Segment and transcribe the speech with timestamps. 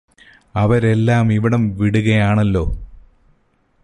[0.55, 2.65] അവരെല്ലാം ഇവിടം വിടുകയാണല്ലോ